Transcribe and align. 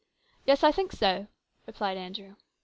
"Yes, 0.47 0.63
I 0.63 0.71
think 0.71 0.93
so," 0.93 1.27
replied 1.67 1.95
Andrew. 1.95 2.35